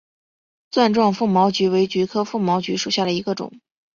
[0.71, 3.51] 钻状风毛菊为菊科风毛菊属下的一个种。